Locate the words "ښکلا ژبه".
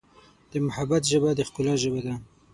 1.47-2.01